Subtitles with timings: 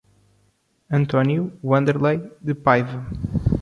[0.89, 3.05] Antônio Wanderley de Paiva